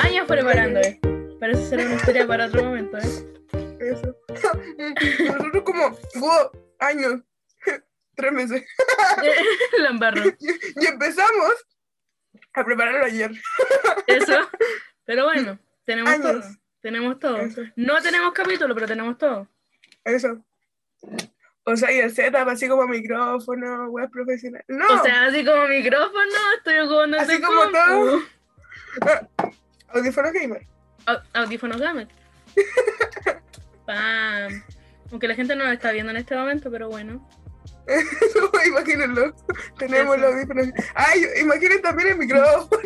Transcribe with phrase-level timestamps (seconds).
[0.00, 0.98] Años preparando, eh.
[1.40, 3.34] Pero eso será una historia para otro momento, eh.
[3.80, 4.16] Eso.
[5.26, 7.20] Nosotros como, wow, años,
[8.16, 8.64] tres meses.
[9.78, 10.22] La embarro.
[10.40, 11.52] Y empezamos
[12.54, 13.30] a prepararlo ayer.
[14.06, 14.38] Eso.
[15.04, 16.22] Pero bueno, tenemos Años.
[16.42, 16.42] todo.
[16.80, 17.36] Tenemos todo.
[17.38, 17.62] Eso.
[17.76, 19.48] No tenemos capítulo, pero tenemos todo.
[20.04, 20.44] Eso.
[21.64, 24.64] O sea, y el setup así como micrófono, web profesional.
[24.68, 27.76] No, O sea, así como micrófono, estoy ocupando Así este como compu.
[27.78, 28.22] todo.
[29.94, 30.66] Audífonos gamer.
[31.06, 32.08] Au- Audífonos gamer.
[33.86, 34.62] Pam.
[35.10, 37.26] Aunque la gente no lo está viendo en este momento, pero bueno.
[38.66, 39.34] Imagínenlo.
[39.78, 40.24] Tenemos Eso.
[40.26, 40.66] los audífonos.
[40.94, 42.68] Ay, imaginen también el micrófono.
[42.70, 42.82] los,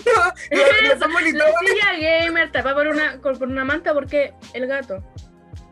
[0.51, 1.55] los dos La monitores.
[1.67, 5.03] silla gamer tapada por una, por por una manta porque el gato.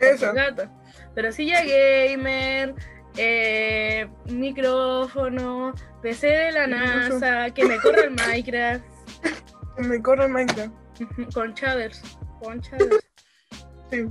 [0.00, 0.30] Eso.
[0.30, 0.64] El gato.
[1.14, 2.74] Pero silla gamer,
[3.16, 8.84] eh, micrófono, PC de la NASA, que me corra el Minecraft,
[9.78, 10.72] Me corre el Minecraft.
[11.34, 12.02] Con shaders,
[12.40, 13.04] con shaders.
[13.90, 14.02] Sí.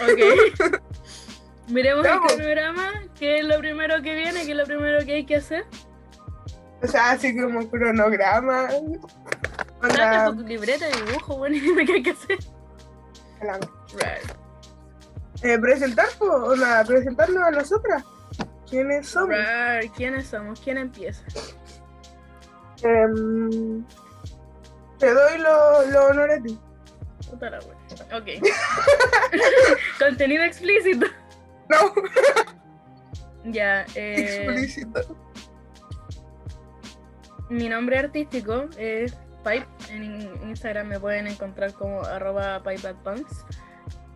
[0.00, 0.80] Ok.
[1.68, 4.44] Miremos el cronograma, ¿qué es lo primero que viene?
[4.44, 5.64] ¿Qué es lo primero que hay que hacer?
[6.82, 8.68] O sea, así como cronograma.
[9.82, 12.38] Onda, tu libreta de dibujo, bueno, y dime qué hay que hacer.
[13.40, 14.36] Right.
[15.42, 18.04] eh, presentar, o sea, presentarnos a nosotras.
[18.68, 19.36] ¿Quiénes somos?
[19.36, 19.92] Right.
[19.94, 20.60] ¿Quiénes somos?
[20.60, 21.24] ¿Quién empieza?
[22.82, 23.84] Em,
[25.00, 26.58] te doy los lo honores a ti.
[27.28, 28.18] Puta la wea.
[28.18, 28.28] Ok.
[29.98, 31.06] Contenido explícito.
[31.68, 31.92] No,
[33.44, 35.16] Ya, eh, explícito.
[37.48, 39.66] mi nombre artístico es Pipe.
[39.90, 43.44] En in- Instagram me pueden encontrar como arroba pipeatpunks.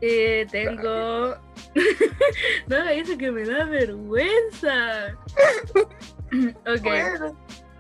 [0.00, 1.34] Eh, tengo...
[2.66, 5.16] no eso que me da vergüenza.
[6.66, 7.36] ok, Bueno.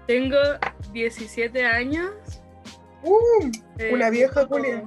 [0.06, 0.38] tengo
[0.92, 2.10] 17 años.
[3.04, 4.82] Uh, Eh, Una vieja culia.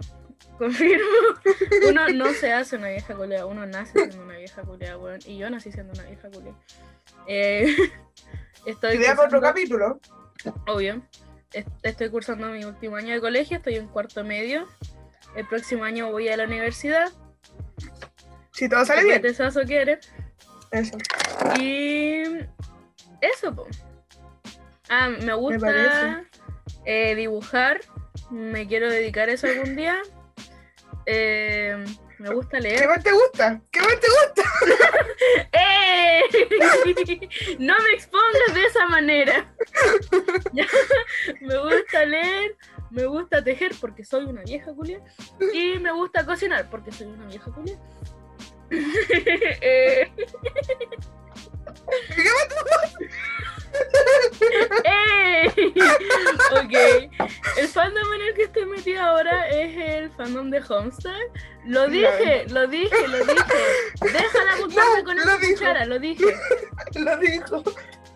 [0.58, 1.06] Confirmo.
[1.90, 5.20] Uno no se hace una vieja culia, uno nace siendo una vieja culia, weón.
[5.26, 6.54] Y yo nací siendo una vieja culia.
[7.28, 7.76] Eh,
[8.66, 10.00] estoy para otro cursando- capítulo.
[10.68, 11.02] Obvio.
[11.54, 14.68] Est- Estoy cursando mi último año de colegio, estoy en cuarto medio.
[15.36, 17.12] El próximo año voy a la universidad.
[18.52, 19.22] Si todo sale ¿Qué bien.
[19.22, 20.00] tesazo quiere?
[20.72, 20.98] Eso.
[21.60, 22.24] Y
[23.22, 23.68] eso, po.
[24.90, 26.26] Ah, me gusta
[26.86, 27.80] eh, dibujar.
[28.30, 29.98] Me quiero dedicar a eso algún día.
[31.06, 31.84] Eh,
[32.20, 32.88] me gusta ¿Qué leer.
[32.88, 33.62] más te gusta?
[33.72, 34.44] ¿Qué más te gusta?
[35.54, 36.22] ¡Eh!
[37.60, 39.54] No me expongas de esa manera.
[41.42, 42.56] Me gusta leer,
[42.90, 45.00] me gusta tejer porque soy una vieja culia.
[45.54, 47.78] Y me gusta cocinar porque soy una vieja culia.
[48.70, 50.12] Eh,
[52.16, 52.24] ¿Qué
[54.84, 55.50] ¡Eh!
[56.52, 56.74] Ok.
[57.58, 61.20] El fandom en el que estoy metida ahora es el fandom de Homestar.
[61.66, 63.36] Lo dije, lo dije, lo dije.
[64.02, 65.54] Deja de apuntarme No, con esa dijo.
[65.54, 66.26] cuchara, lo dije.
[66.96, 67.64] lo dijo?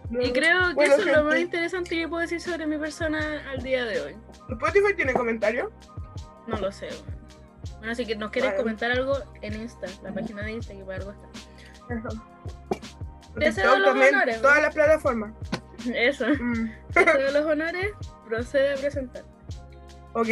[0.09, 0.21] No.
[0.21, 3.41] Y creo que Bueno, eso es lo más interesante que puedo decir sobre mi persona
[3.51, 4.15] al día de hoy.
[4.49, 5.71] ¿Spotify tiene comentario?
[6.47, 6.89] No lo sé.
[7.79, 8.61] Bueno, si que nos quieres Vale.
[8.63, 11.93] comentar algo en Insta, la página de Insta que para algo está.
[11.95, 12.23] Eso.
[13.39, 15.31] Te cedo los honores, todas las plataformas.
[15.95, 16.27] Eso.
[16.27, 17.91] Mm, Te cedo los honores,
[18.27, 19.23] procede a presentar.
[20.13, 20.27] Ok.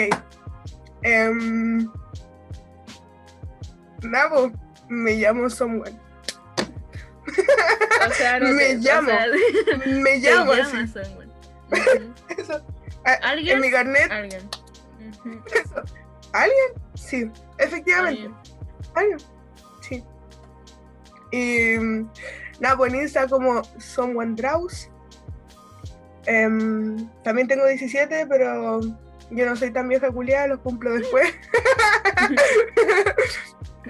[1.02, 1.90] Em,
[4.04, 4.52] Nabo,
[4.90, 5.98] me llamo Samuel.
[8.08, 9.26] O sea, no Me o llamo, sea,
[9.86, 10.88] Me llamo llamas, así.
[10.88, 11.30] Samuel.
[11.72, 12.14] Ujú.
[12.42, 12.62] Eso.
[13.06, 13.56] Ah, ¿Alguien?
[13.56, 14.50] En mi carnet, Alguien.
[15.26, 15.42] Ujú.
[15.54, 15.84] eso.
[16.34, 16.68] ¿Alguien?
[16.96, 18.30] Sí, efectivamente.
[18.94, 19.18] Alguien.
[19.82, 20.04] Sí.
[21.32, 22.10] Y mm,
[22.60, 24.90] nada, pues en Insta como Someone Draws.
[26.26, 28.82] Em, también tengo 17, pero
[29.32, 31.34] yo no soy tan vieja culiada, los cumplo después.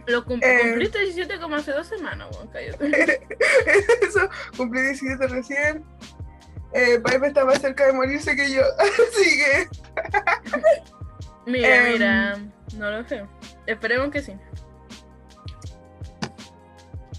[0.06, 0.60] Lo cum- Eh.
[0.64, 3.22] cumpliste 17 como hace dos semanas, weón, cállate.
[4.02, 5.84] Eso, cumplí 17 recién.
[6.74, 9.68] Eh, Pipe está más cerca de morirse que yo, así que
[11.48, 11.94] Mira, Em.
[11.94, 12.38] mira,
[12.78, 13.26] no lo sé.
[13.66, 14.34] Esperemos que sí.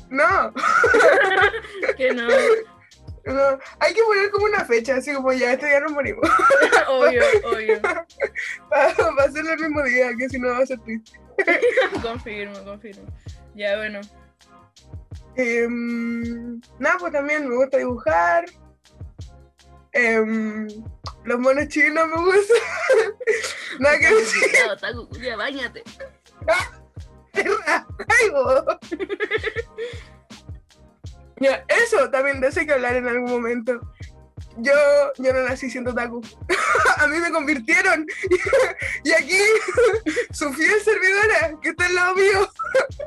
[0.09, 0.53] no,
[1.97, 2.29] Que no,
[3.25, 6.29] no, hay que poner como una fecha, así como ya, este día nos morimos,
[6.89, 7.81] obvio, obvio.
[8.69, 11.21] para hacerlo el mismo día, que si no va a ser triste.
[12.03, 13.07] confirmo, confirmo.
[13.55, 14.01] Ya, bueno.
[15.37, 18.45] Em, nada, pues también me gusta dibujar.
[19.93, 20.69] Em,
[21.25, 22.57] los monos chinos me gustan.
[23.81, 24.51] nada que decir.
[25.09, 25.83] Culiao, báñate.
[27.35, 28.65] Ay, vos.
[31.41, 33.81] Eso también de eso hay que hablar en algún momento.
[34.57, 34.73] Yo,
[35.19, 36.21] yo no nací siendo taku.
[36.99, 38.07] a mí me convirtieron.
[39.05, 39.39] y aquí,
[40.33, 42.51] su fiel servidora, que está al lado mío.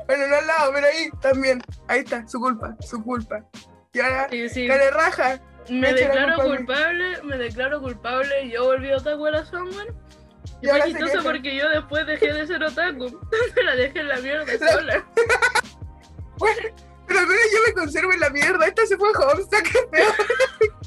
[0.06, 1.62] bueno, no al lado, pero ahí también.
[1.86, 3.44] Ahí está, su culpa, su culpa.
[3.92, 4.66] Y ahora, Sí, sí.
[4.66, 5.40] que le raja.
[5.70, 8.50] Me declaro a culpable, me declaro culpable.
[8.50, 9.92] Yo volví otaku a la Someone.
[10.60, 13.04] Y fue chistoso porque yo después dejé de ser otaku.
[13.06, 15.04] Entonces la dejé en la mierda La- sola.
[17.06, 18.66] Pero al menos yo me conservo en la mierda.
[18.66, 20.12] Esta se fue a Homestuck, qué feo.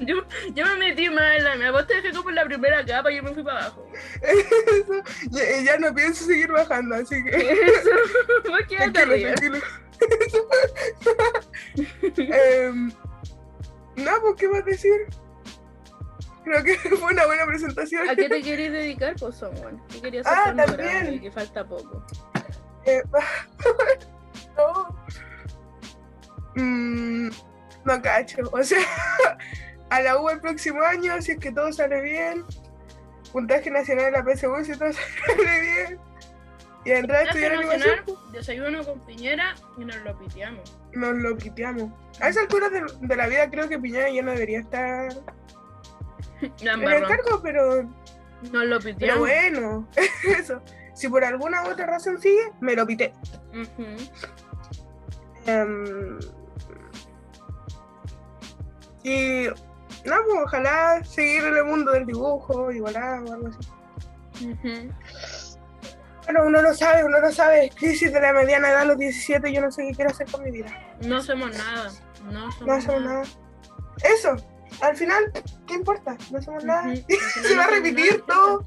[0.00, 0.16] Yo,
[0.54, 1.70] yo me metí la mierda.
[1.70, 3.86] Vos te dejé como en la primera capa y yo me fui para abajo.
[4.22, 7.30] Eso, ya, ya no pienso seguir bajando, así que.
[7.30, 7.90] Eso.
[8.48, 9.34] Vos quédate arriba.
[12.16, 12.88] Em,
[13.96, 15.06] no, pues, ¿qué vas a decir?
[16.42, 18.08] Creo que fue una buena presentación.
[18.10, 19.80] ¿A qué te querés dedicar, pues, Someone?
[19.88, 21.20] ¿Qué querías Ah, hacer cuando también.
[21.20, 22.04] Que falta poco.
[22.84, 23.18] Eh, no.
[26.56, 27.28] Mm,
[27.84, 28.38] no cacho.
[28.52, 28.78] O sea,
[29.90, 32.44] a la U el próximo año, si es que todo sale bien.
[33.32, 34.92] Puntaje nacional de la PSU, si todo
[35.26, 35.98] sale bien.
[36.86, 40.76] Y entrar a estudiar animación, desayuno con piñera y nos lo piteamos.
[40.92, 41.90] nos lo quiteamos.
[42.20, 45.08] A esa altura de, de la vida creo que Piñera ya no debería estar
[46.62, 47.84] La en el cargo, pero
[48.52, 49.18] Nos lo Pero piteamos.
[49.20, 49.88] bueno,
[50.38, 50.60] eso.
[50.92, 53.14] Si por alguna otra razón sigue, me lo pité.
[55.46, 56.18] Em,
[59.04, 59.46] y
[60.04, 64.90] no, pues ojalá seguir en el mundo del dibujo, igualado o algo así.
[66.24, 67.70] Bueno, uno no sabe, uno no sabe.
[67.76, 70.42] Crisis de la mediana edad a los 17, yo no sé qué quiero hacer con
[70.42, 70.72] mi vida.
[71.02, 71.92] No hacemos nada.
[72.30, 73.22] No hacemos nada.
[74.02, 74.36] Eso,
[74.80, 75.30] al final,
[75.66, 76.16] ¿qué importa?
[76.30, 76.94] No hacemos nada.
[77.42, 78.66] Se va a repetir todo.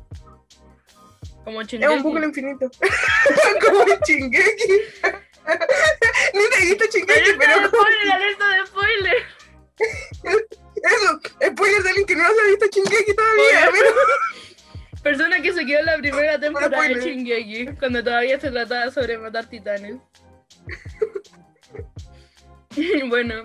[1.44, 1.94] Como Es Shingeki.
[1.94, 2.70] un bucle infinito.
[3.66, 4.74] Como Chingeki.
[6.34, 9.16] Ni te dijiste Chingeki, pero de spoiler, alerta de spoiler.
[11.98, 12.66] Alguien que no se ha visto
[13.16, 13.70] todavía.
[13.72, 13.96] Pero-
[15.04, 16.96] Persona que se quedó en la primera temporada de.
[16.96, 19.96] Shingeki, cuando todavía se trataba sobre matar titanes.
[23.10, 23.36] bueno,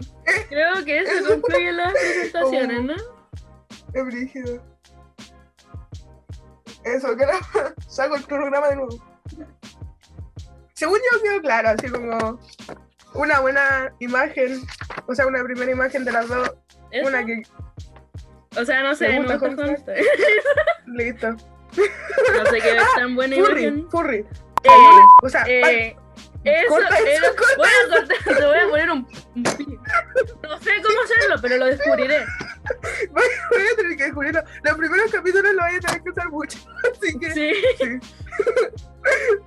[0.49, 2.82] creo que eso concluye las presentaciones, Oh.
[2.82, 2.94] ¿no?
[3.94, 4.62] Es brígido.
[6.84, 7.25] Eso, que
[7.87, 9.05] saco el programa de nuevo.
[10.75, 12.40] Según yo quedó claro, así como
[13.14, 14.62] una buena imagen,
[15.06, 16.50] o sea, una primera imagen de las dos,
[16.90, 17.08] ¿Eso?
[17.08, 17.43] una que
[18.56, 19.58] O sea, no sé, ¿Te no Homestead?
[19.58, 19.96] Homestead.
[20.87, 21.28] listo.
[21.31, 23.90] No sé qué es tan buena Furry, imagen.
[23.90, 24.19] furry.
[24.19, 24.69] Eh,
[25.22, 25.96] O sea, eh,
[26.44, 29.06] eso, corta eso, corta voy a cortar, te voy a poner un,
[29.37, 29.64] un pi.
[30.43, 32.19] No sé cómo hacerlo, pero lo descubriré.
[33.10, 34.43] voy voy a tener que descubrirlo.
[34.64, 36.58] Los primeros capítulos lo voy a tener que usar mucho,
[36.93, 37.52] así que Sí.
[37.78, 37.98] sí.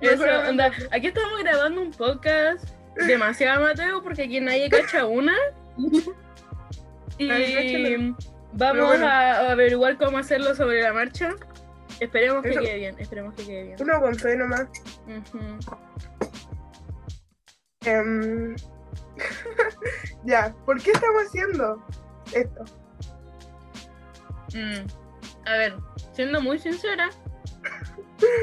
[0.00, 2.62] Eso, onda, aquí estamos grabando un podcast
[3.06, 5.34] demasiado amateur porque aquí nadie cacha una.
[7.18, 8.14] Y.
[8.56, 9.06] vamos bueno.
[9.06, 11.34] a averiguar cómo hacerlo sobre la marcha.
[12.00, 12.60] Esperemos que Eso.
[12.60, 13.76] quede bien, esperemos que quede bien.
[13.80, 14.66] uno con fe nomás.
[17.84, 18.54] Em,
[20.24, 21.86] ya, ¿por qué estamos haciendo
[22.34, 22.64] esto?
[24.54, 24.86] Mm.
[25.46, 25.74] A ver,
[26.12, 27.08] siendo muy sincera,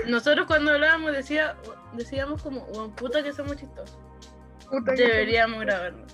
[0.07, 1.55] nosotros cuando hablábamos decía,
[1.93, 3.99] decíamos como, "Weón, puta que somos chistosos.
[4.69, 6.05] Puta que Deberíamos grabarlo.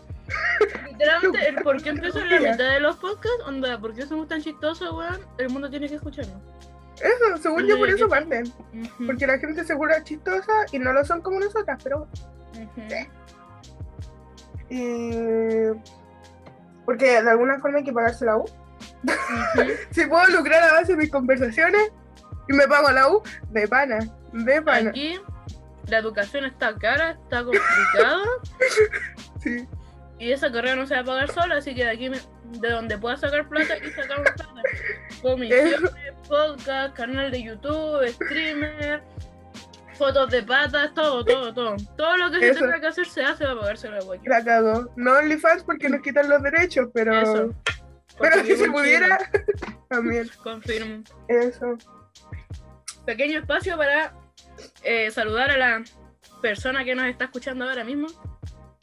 [0.87, 4.27] Literalmente, el por qué empiezo en la mitad de los podcasts, onda, ¿por qué somos
[4.27, 5.19] tan chistosos, weón?
[5.37, 6.41] El mundo tiene que escucharnos.
[6.95, 8.53] Eso, según yo, por eso que- parten.
[9.05, 12.07] Porque la gente segura es chistosa y no lo son como nosotras, pero.
[12.53, 12.81] ujú.
[14.69, 15.71] Y...
[16.85, 18.45] Porque de alguna forma hay que pagarse la U.
[19.91, 21.91] Si puedo lucrar a base de mis conversaciones
[22.47, 23.99] y me pago la U, de pana,
[24.33, 24.89] de pana.
[24.89, 25.19] Aquí
[25.87, 28.23] la educación está cara, está complicada
[29.41, 29.67] Sí.
[30.19, 32.19] Y esa carrera no se va a pagar sola, así que de aquí me-
[32.59, 34.61] de donde pueda sacar plata, aquí sacamos plata.
[35.21, 35.91] Comisiones,
[36.27, 39.01] podcast, canal de YouTube, streamer,
[39.97, 41.75] fotos de patas, todo, todo, todo.
[41.97, 42.59] Todo lo que se Eso.
[42.61, 44.39] tenga que hacer se hace para pagárselo a cualquiera.
[44.39, 44.89] La cagó.
[44.95, 47.19] No OnlyFans porque nos quitan los derechos, pero.
[47.21, 47.53] Eso.
[48.19, 49.17] Pero si se pudiera,
[49.89, 50.29] también.
[50.43, 51.03] Confirmo.
[51.27, 51.77] Eso.
[53.05, 54.13] Pequeño espacio para
[54.83, 55.83] eh, saludar a la
[56.41, 58.07] persona que nos está escuchando ahora mismo.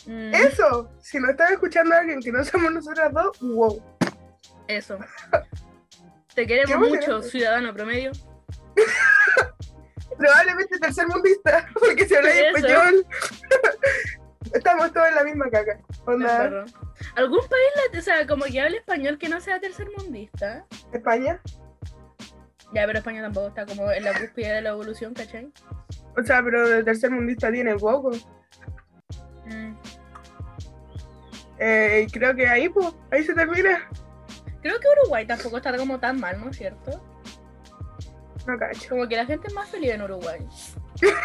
[0.06, 0.90] Mm, Eso.
[1.00, 3.82] Si nos está escuchando alguien que no somos nosotras dos, wow.
[4.68, 4.98] Eso.
[6.34, 8.12] Te queremos mucho, ciudadano promedio.
[10.18, 13.06] Probablemente tercermundista, porque si habláis español,
[14.52, 15.78] estamos todos en la misma caca.
[16.06, 16.64] Onda.
[17.16, 20.64] ¿Algún país, o sea, como que hable español que no sea tercermundista?
[20.92, 21.40] España.
[22.72, 25.50] Ya, pero España tampoco está como en la cúspide de la evolución, ¿cachai?
[26.16, 28.12] O sea, pero de tercermundista tiene poco.
[31.58, 33.88] Eh, creo que ahí, pues, ahí se termina.
[34.62, 37.02] Creo que Uruguay tampoco está como tan mal, ¿no es cierto?
[38.46, 38.88] No cacho.
[38.90, 40.40] Como que la gente es más feliz en Uruguay.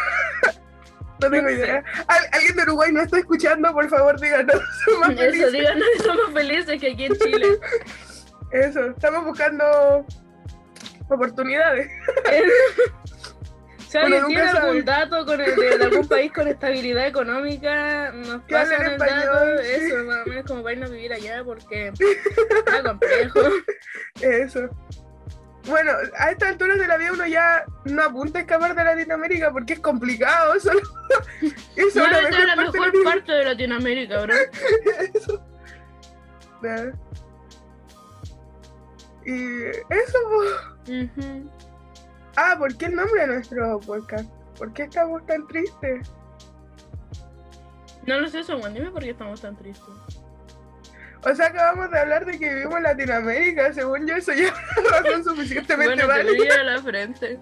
[1.20, 1.84] No tengo No idea.
[2.08, 4.56] Al- alguien de Uruguay no está escuchando, por favor, díganos.
[4.84, 5.52] Somos Eso, felices.
[5.52, 7.58] díganos si somos felices que aquí en Chile.
[8.50, 10.04] Eso, estamos buscando
[11.08, 11.88] oportunidades.
[13.92, 17.06] Si alguien Uno nunca tiene algún dato con el- de, de algún país con estabilidad
[17.06, 19.68] económica, nos pasan el español, dato, sí.
[19.70, 23.40] eso, más o menos como para irnos a vivir allá, porque está complejo.
[24.22, 24.70] Eso.
[25.66, 29.52] Bueno, a estas alturas de la vida uno ya no apunta a escapar de Latinoamérica
[29.52, 30.58] porque es complicado.
[30.60, 30.80] Solo...
[31.76, 34.34] Eso No, es la mejor parte de parte de Latinoamérica, bro.
[35.14, 35.44] Eso.
[39.26, 40.92] Y eso, po.
[40.92, 41.50] Ujú.
[42.36, 44.28] Ah, ¿por qué el nombre de nuestro podcast?
[44.58, 46.10] ¿Por qué estamos tan tristes?
[48.06, 49.94] No lo sé, Samuel, dime por qué estamos tan tristes.
[51.24, 53.72] O sea, acabamos de hablar de que vivimos en Latinoamérica.
[53.72, 57.40] Según yo, eso ya es una razón suficientemente Bueno, te válida, brilla la frente.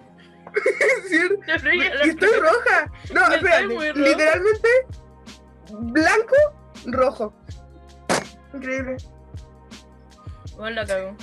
[1.07, 1.35] ¿cierto?
[1.45, 2.39] Te la Y estoy frente.
[2.39, 2.91] roja.
[3.13, 3.61] No, roja.
[3.95, 4.69] Literalmente,
[5.71, 6.35] blanco,
[6.87, 7.33] rojo.
[8.53, 8.97] Increíble.
[10.57, 11.15] Bueno, la cago.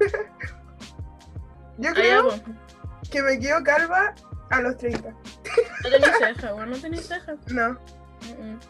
[1.78, 2.28] Yo creo.
[3.14, 4.12] Que me quedo calva
[4.50, 5.08] a los 30.
[5.08, 5.16] No
[5.88, 7.36] tenéis ceja, bueno, no tenéis ceja.
[7.46, 7.70] No.
[7.70, 8.60] Mm, mm.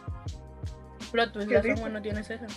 [1.11, 1.63] Plot twist, la.
[1.63, 2.45] Samuel no tiene ceja.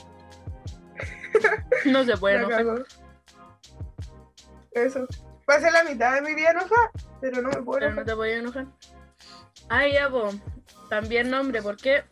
[1.86, 2.84] No se puede enojar.
[4.72, 5.06] Eso.
[5.46, 6.90] Pasé la mitad de mi vida enojada,
[7.20, 8.66] pero no me puedo Pero no te podías enojar.
[9.68, 10.30] Ah, ya, po.
[10.90, 12.04] También nombre, ¿por qué?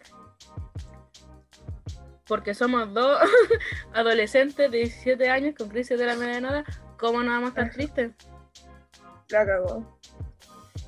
[2.27, 3.19] Porque somos dos
[3.93, 6.65] adolescentes de 17 años con crisis de la mediana edad.
[6.97, 8.13] ¿Cómo no vamos a estar tristes?
[9.31, 9.99] La cagó.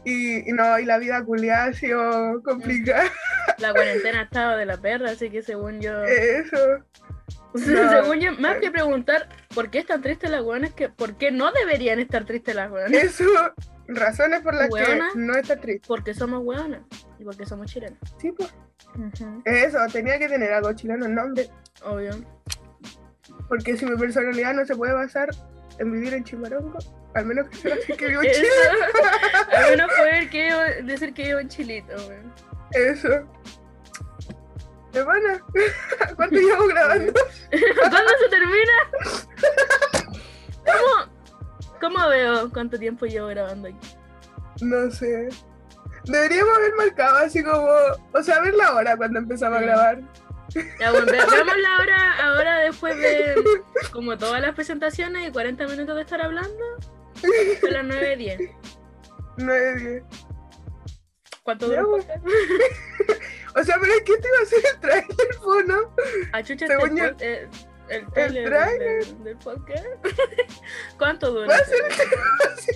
[0.04, 3.11] Y, y no, y la vida culiada ha sido complicada.
[3.59, 6.04] La cuarentena ha estado de la perra, así que según yo.
[6.04, 6.57] Eso.
[7.54, 7.90] no.
[7.90, 11.50] según yo, más que preguntar por qué están tristes las weonas, que por qué no
[11.52, 12.92] deberían estar tristes las weonas.
[12.92, 13.25] Eso.
[13.88, 15.11] Razones por las Hueona.
[15.12, 15.88] que no está triste.
[15.88, 16.83] Porque somos weonas
[17.18, 17.99] y porque somos chilenos.
[18.21, 18.54] Sí, pues.
[19.45, 21.49] Eso, tenía que tener algo chileno el nombre.
[21.85, 22.12] Obvio.
[23.49, 25.28] Porque si mi personalidad no se puede basar
[25.79, 26.79] en vivir en Chimarongo,
[27.15, 28.33] al menos que sea así que vivo en.
[28.33, 28.49] Chile.
[29.57, 32.33] Al menos poder que decir que vivo en Chilito, weón.
[32.73, 33.27] Eso.
[34.93, 35.43] Hermana,
[36.17, 37.13] ¿cuánto llevo grabando?
[37.91, 38.73] ¿Cuándo se termina?
[40.65, 43.97] ¿Cómo, ¿Cómo veo cuánto tiempo llevo grabando aquí?
[44.61, 45.29] No sé.
[46.05, 47.69] Deberíamos haber marcado así como,
[48.13, 50.01] o sea, ver la hora cuando empezamos a grabar.
[50.81, 53.35] Ya, bueno, ve- veamos la hora ahora después de
[53.93, 56.65] como todas las presentaciones y 40 minutos de estar hablando.
[57.61, 58.55] Son las 9.10.
[59.38, 60.03] 9, 10.
[61.43, 61.83] ¿Cuánto dura?
[63.57, 65.95] O sea, pero es que te iba a hacer el trailer, ¿no?
[66.33, 67.49] Ah, chucha, Según este yo- eh,
[67.88, 69.05] el trailer tráiler.
[69.07, 69.85] del, del podcast.
[70.99, 71.49] ¿Cuánto dura?
[71.49, 72.68] Va a ser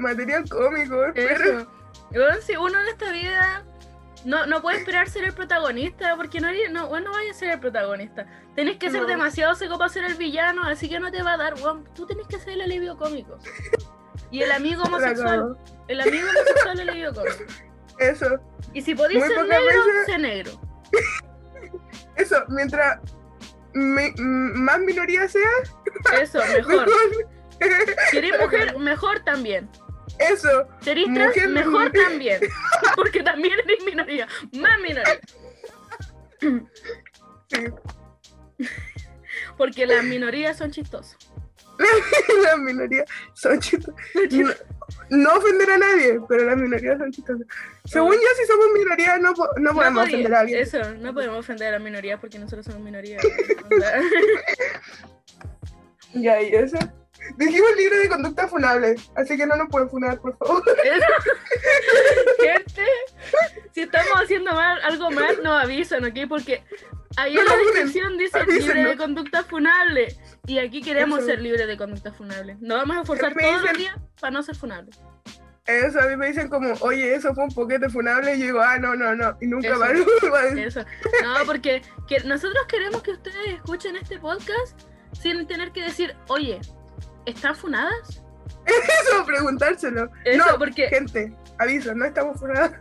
[0.00, 0.96] material cómico.
[2.12, 3.62] Weón, si uno en esta vida
[4.24, 7.50] no, no puede esperar ser el protagonista, porque no, no, weón, no vaya a ser
[7.50, 8.26] el protagonista.
[8.56, 9.06] Tenés que ser No.
[9.06, 11.84] demasiado seco para ser el villano, así que no te va a dar, weón.
[11.94, 13.38] Tú tenés que ser el alivio cómico.
[14.30, 15.56] Y el amigo homosexual.
[15.88, 17.36] El amigo homosexual el alivio cómico.
[17.98, 18.38] Eso,
[18.72, 20.50] Y si podés Muy ser negro, veces- sé negro.
[22.16, 22.98] eso, mientras
[23.72, 25.48] mi- más minoría sea,
[26.20, 26.86] Eso, mejor.
[26.86, 27.26] mejor.
[28.10, 29.68] Si eres mujer, mejor también.
[30.20, 31.92] Eso, Si eres trans, Mujer, mejor mujer.
[31.92, 32.40] también.
[32.96, 34.28] Porque también eres minoría.
[34.52, 35.18] Más minoría.
[39.56, 41.16] Porque las minorías son chistosas.
[42.44, 43.94] las minorías son chistosas.
[44.30, 44.50] No,
[45.10, 47.46] no ofender a nadie, pero las minorías son chistosas.
[47.84, 50.60] Según yo, si somos minoría, no, no podemos podía- ofender a alguien.
[50.60, 53.18] Eso, no podemos ofender a las minorías porque nosotros somos minoría.
[53.70, 54.00] Onda.
[56.14, 56.76] Ya, y eso.
[57.36, 60.62] Dijimos libre de conducta funable, así que no nos pueden funar, por favor.
[62.38, 62.86] Gente,
[63.72, 66.16] si estamos haciendo mal, algo mal, nos avisan, ¿ok?
[66.28, 66.64] Porque
[67.16, 68.74] ahí en la descripción dice avísenos.
[68.74, 70.16] libre de conducta funable.
[70.46, 71.28] Y aquí queremos Eso.
[71.28, 72.56] ser libres de conducta funable.
[72.60, 74.98] Nos vamos a esforzar los dicen- días para no ser funables.
[75.66, 78.60] Eso, a mí me dicen como, oye, eso fue un poquete funable, y yo digo,
[78.60, 79.90] ah, no, no, no, y nunca más.
[80.56, 80.80] Eso.
[81.22, 84.80] No, porque que nosotros queremos que ustedes escuchen este podcast
[85.12, 86.60] sin tener que decir, oye,
[87.26, 88.22] ¿están funadas?
[88.66, 90.10] Eso, preguntárselo.
[90.24, 92.72] Eso, no, porque gente, aviso, no estamos funados.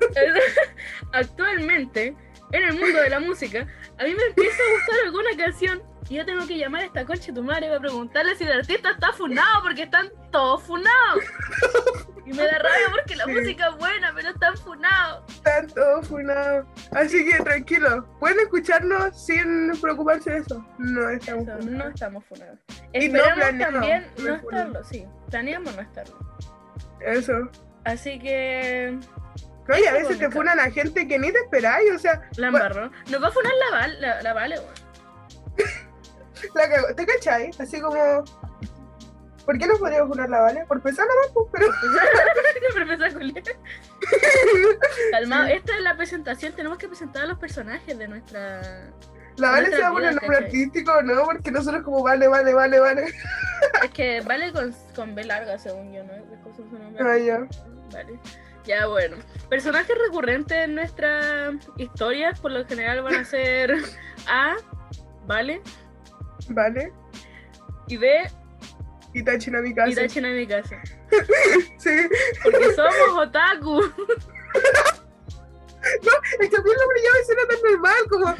[1.13, 2.15] actualmente
[2.51, 3.67] en el mundo de la música,
[3.97, 7.05] a mí me empieza a gustar alguna canción y yo tengo que llamar a esta
[7.05, 11.23] concha de tu madre para preguntarle si el artista está funado porque están todos funados.
[12.29, 13.31] Y me da rabia porque la Sí.
[13.31, 15.23] música es buena, pero están funados.
[15.33, 16.67] Están todos funados.
[16.91, 20.63] Así que tranquilo, pueden escucharnos sin preocuparse de eso.
[20.77, 21.65] No estamos Eso, funados.
[21.65, 22.59] no estamos funados.
[22.93, 25.05] Y no Esperamos planeamos también no no estarlo, sí.
[25.29, 26.19] Planeamos no estarlo.
[27.01, 27.33] Eso.
[27.85, 28.99] Así que
[29.67, 30.31] No, y a veces te Mónica.
[30.31, 32.91] funan a gente que ni te esperáis, o sea, la embarró.
[33.09, 34.73] Nos va a funar la, Val- la, la Vale, weón.
[36.55, 36.87] la cagó.
[36.95, 37.51] ¿Te cachai?
[37.59, 38.23] Así como.
[39.49, 40.63] ¿Por qué no podríamos funar la Vale?
[40.67, 41.65] Por pensar nomás, pues, pero.
[43.17, 43.43] Culiar.
[45.11, 46.53] Calmado, esta es la presentación.
[46.53, 48.61] Tenemos que presentar a los personajes de nuestra.
[49.37, 50.45] La Vale se va a Nuestra poner nombre ¿cachai?
[50.45, 51.25] artístico, ¿no?
[51.25, 53.05] Porque nosotros como vale, vale, vale, vale.
[53.83, 56.13] Es que vale con, con B larga, según yo, ¿no?
[56.13, 57.03] Es cosa su nombre.
[57.03, 57.47] Ah, ya.
[57.91, 58.19] Vale.
[58.65, 59.17] Ya, bueno.
[59.49, 63.77] Personajes recurrentes en nuestras historias, por lo general, van a ser
[64.27, 64.57] A,
[65.25, 65.59] ¿vale?
[66.49, 66.93] Vale.
[67.87, 68.29] Y B,
[69.19, 69.91] Itachi no mi casa.
[69.91, 70.81] Itachi no mi casa.
[71.77, 72.09] Sí.
[72.43, 73.81] Porque somos otaku.
[76.39, 78.35] Es que a mí el nombre ya me suena tan normal, como.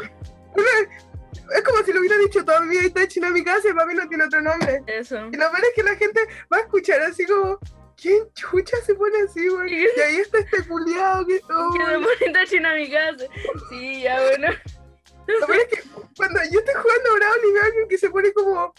[1.56, 3.86] Es como si lo hubiera dicho toda mi vida Itachi no mi casa y para
[3.86, 4.84] mí no tiene otro nombre.
[4.88, 5.18] Eso.
[5.32, 6.22] Y lo peor es que la gente
[6.52, 7.60] va a escuchar así como.
[8.02, 9.74] ¿Quién chucha se pone así, güey?
[9.74, 11.42] Y ahí está este culiado que.
[11.54, 13.26] oh, Que se pone Itachi no mi casa.
[13.70, 14.48] Sí, ya, bueno.
[15.28, 18.34] Lo peor es que cuando yo estoy jugando Brawl y veo alguien que se pone
[18.34, 18.74] como.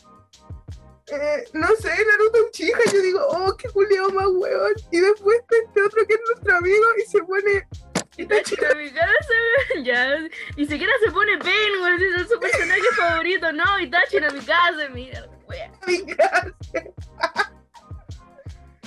[1.16, 4.72] Eh, no sé, Naruto Uchiha, yo digo, oh, qué culiado más huevón.
[4.90, 7.66] Y después está este otro que es nuestro amigo y se pone.
[8.18, 8.26] Mi
[8.92, 9.34] casa.
[9.82, 10.18] Ya.
[10.56, 11.32] Ni siquiera se pone.
[11.34, 13.52] Ese es su personaje favorito.
[13.52, 14.88] No, Itachi no mi casa.
[14.92, 15.72] Mira, wea.
[15.86, 16.52] Mi casa.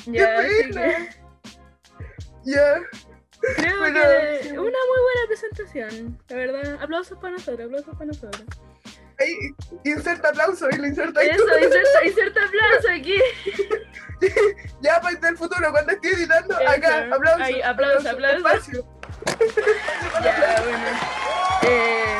[0.05, 1.09] Ya, que.
[2.43, 2.81] Ya.
[3.57, 4.49] Creo Bueno, que sí.
[4.51, 6.77] una muy buena presentación, la verdad.
[6.81, 8.45] Aplausos para nosotros, aplausos para nosotros.
[9.19, 9.35] Ahí,
[9.83, 11.29] inserta aplauso y lo inserta ahí.
[11.29, 13.21] Eso, inserta, inserta aplauso aquí.
[14.81, 16.69] Ya para el futuro, cuando estoy editando, Eso.
[16.69, 17.43] acá, aplauso.
[17.43, 18.71] Ahí, aplauso, aplauso.
[20.23, 20.87] Ya, bueno.
[21.63, 22.17] Eh,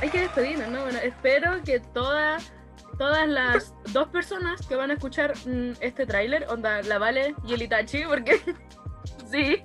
[0.00, 0.82] hay que despedirnos, ¿no?
[0.82, 2.52] Bueno, espero que todas
[2.98, 7.54] todas las dos personas que van a escuchar mm, este tráiler, onda la Vale y
[7.54, 8.40] el Itachi, porque
[9.30, 9.62] sí,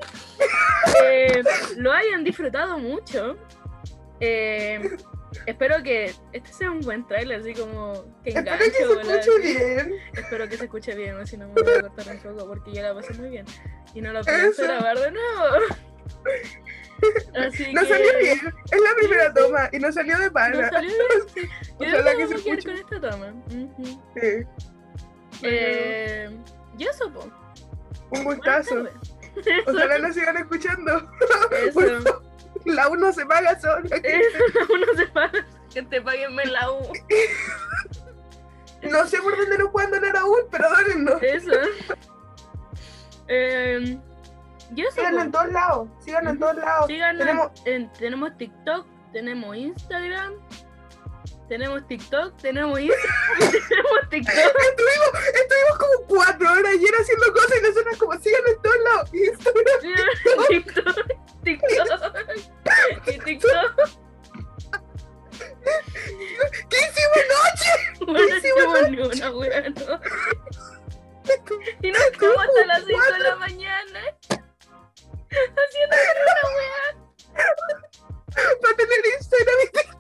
[1.03, 1.43] eh,
[1.77, 3.38] lo hayan disfrutado mucho.
[4.19, 4.97] Eh,
[5.45, 8.71] espero que este sea un buen tráiler, así como que Espero enganche.
[8.71, 9.93] que se escuche bien.
[10.13, 12.73] Espero que se escuche bien, o si no me voy a cortar un poco porque
[12.73, 13.45] yo la pasé muy bien.
[13.93, 15.43] Y no lo pienso grabar de nuevo.
[17.35, 17.87] Así No que...
[17.87, 18.39] salió bien.
[18.71, 20.69] Es la primera toma y no salió de No pana.
[20.69, 21.41] salió bien, sí.
[21.79, 22.63] Yo Ojalá que se escuche.
[22.63, 23.33] con esta toma.
[24.15, 24.45] Sí.
[25.43, 26.29] Eh,
[26.77, 27.29] y eso, po.
[28.11, 28.87] Un gustazo.
[29.67, 31.09] Ojalá nos sigan escuchando.
[31.51, 32.21] Eso,
[32.65, 33.81] La uno se paga sola.
[34.03, 34.38] eso,
[34.73, 35.45] uno se paga.
[35.73, 36.81] Que te paguen la U.
[38.83, 41.21] No sé por dónde nos pueden donar aún, pero dónennos.
[41.21, 41.51] Eso.
[43.27, 43.97] Eh,
[44.75, 45.88] y eso, Síganos en todos lados.
[46.03, 46.88] Síganos en todos lados.
[46.88, 50.33] Síganos Tenemos- en- tenemos TikTok, tenemos Instagram,
[51.49, 54.36] tenemos TikTok, tenemos Instagram, tenemos TikTok.
[54.36, 59.13] Estuvimos, estuvimos como cuatro horas ayer haciendo cosas y nosotros como síganos en todos lados.
[59.13, 59.63] Instagram.
[59.81, 61.07] TikTok, TikTok,
[61.43, 63.89] y TikTok.
[66.69, 67.71] ¿Qué hicimos anoche?
[67.97, 70.00] Sí, hicimos ni una wea, ¿no?
[71.82, 74.00] Y nos quedamos hasta las 5 de la mañana.
[75.30, 76.86] Haciendo una wea.
[78.62, 79.97] Para tener Instagram y TikTok.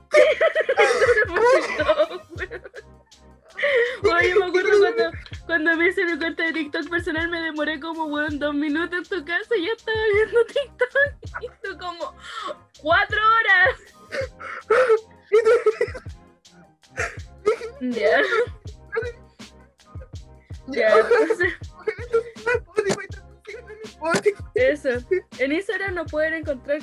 [4.03, 5.11] Oye, me acuerdo cuando,
[5.45, 9.03] cuando me hice mi cuenta de TikTok personal, me demoré como, weón, dos minutos en
[9.05, 10.76] tu casa y ya estaba viendo TikTok.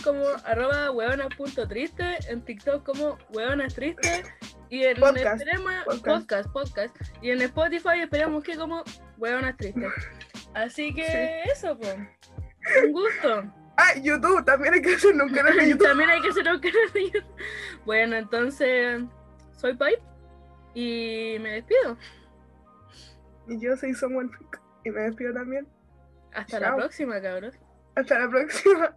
[0.03, 4.25] Como arroba hueonas.triste, en TikTok como hueonas triste
[4.71, 6.05] y en Podcast, esperemos- podcast.
[6.05, 6.97] podcast, podcast.
[7.23, 8.83] Y en Spotify esperamos que como
[9.19, 9.93] hueonas tristes.
[10.55, 11.97] Así que eso, pues.
[12.85, 13.53] Un gusto.
[13.77, 15.87] Ah, YouTube, también hay que hacer un canal de YouTube.
[15.87, 17.35] También hay que hacer un canal de YouTube.
[17.85, 19.03] Bueno, entonces
[19.57, 20.01] soy Pipe
[20.75, 21.99] y me despido.
[23.49, 24.31] Y yo soy Someone.
[24.85, 25.67] Y me despido también.
[26.33, 27.53] Hasta la próxima, cabrón.
[27.97, 28.97] Hasta la próxima.